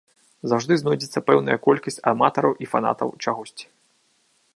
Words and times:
Заўжды 0.51 0.77
знойдзецца 0.81 1.19
пэўная 1.27 1.57
колькасць 1.67 2.01
аматараў 2.13 2.57
і 2.65 2.71
фанатаў 2.73 3.09
чагосьці. 3.25 3.65